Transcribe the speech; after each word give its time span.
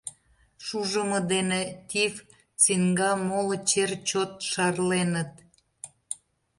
Шужымо 0.65 1.19
дене 1.31 1.61
тиф, 1.89 2.15
цинга, 2.61 3.11
моло 3.27 3.57
чер 3.69 3.91
чот 4.07 4.31
шарленыт. 4.51 5.31